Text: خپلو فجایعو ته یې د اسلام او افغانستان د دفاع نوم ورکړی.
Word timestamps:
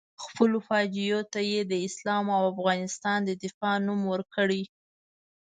خپلو 0.23 0.57
فجایعو 0.67 1.21
ته 1.33 1.39
یې 1.51 1.61
د 1.71 1.73
اسلام 1.87 2.25
او 2.35 2.43
افغانستان 2.53 3.17
د 3.25 3.29
دفاع 3.43 3.75
نوم 3.87 4.01
ورکړی. 4.13 4.61